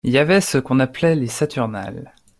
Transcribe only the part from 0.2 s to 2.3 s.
ce qu’on appelait les Saturnales.